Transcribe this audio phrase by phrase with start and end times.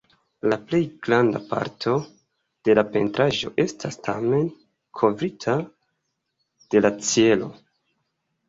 [0.51, 0.77] La plej
[1.07, 1.93] granda parto
[2.69, 4.49] de la pentraĵo estas tamen
[5.03, 5.57] kovrita
[6.73, 7.53] de la ĉielo.